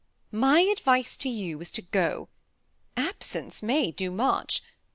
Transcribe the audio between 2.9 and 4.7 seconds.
absence may do much.